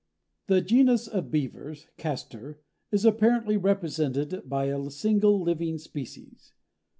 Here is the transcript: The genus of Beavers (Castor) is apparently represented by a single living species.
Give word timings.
The 0.47 0.61
genus 0.61 1.07
of 1.07 1.29
Beavers 1.29 1.85
(Castor) 1.95 2.59
is 2.91 3.05
apparently 3.05 3.55
represented 3.55 4.41
by 4.49 4.65
a 4.65 4.89
single 4.89 5.39
living 5.39 5.77
species. 5.77 6.53